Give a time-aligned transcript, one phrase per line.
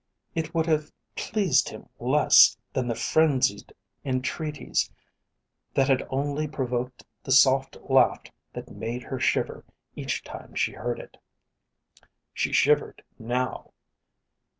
[0.33, 3.71] It would have pleased him less than the frenzied
[4.03, 4.89] entreaties
[5.75, 9.63] that had only provoked the soft laugh that made her shiver
[9.95, 11.17] each time she heard it.
[12.33, 13.73] She shivered now.